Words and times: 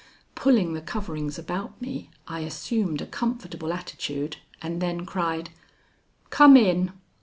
Pulling 0.33 0.73
the 0.73 0.81
coverings 0.81 1.37
about 1.37 1.79
me, 1.79 2.09
I 2.27 2.39
assumed 2.39 3.01
a 3.03 3.05
comfortable 3.05 3.71
attitude 3.71 4.37
and 4.59 4.81
then 4.81 5.05
cried: 5.05 5.51
"Come 6.31 6.57
in." 6.57 6.93